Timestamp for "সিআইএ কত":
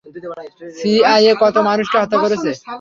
0.77-1.55